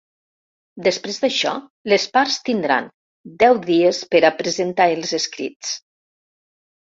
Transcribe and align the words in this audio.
Després 0.85 1.19
d’això, 1.23 1.51
les 1.93 2.05
parts 2.15 2.37
tindran 2.47 2.89
deu 3.45 3.59
dies 3.67 3.99
per 4.15 4.21
a 4.29 4.33
presentar 4.41 4.87
els 4.97 5.13
escrits. 5.19 5.75